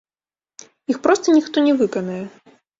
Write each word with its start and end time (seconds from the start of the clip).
Іх 0.95 0.99
проста 1.05 1.37
ніхто 1.37 1.57
не 1.69 1.73
выканае. 1.85 2.21